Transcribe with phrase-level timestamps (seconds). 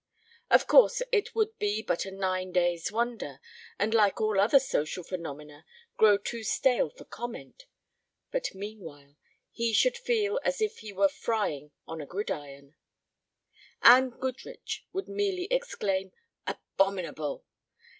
[0.49, 3.39] Of course it would be but a nine days' wonder
[3.77, 5.63] and like all other social phenomena
[5.95, 7.67] grow too stale for comment,
[8.31, 9.15] but meanwhile
[9.51, 12.73] he should feel as if he were frying on a gridiron.
[13.83, 16.13] Anne Goodrich would merely exclaim:
[16.47, 17.45] "Abominable."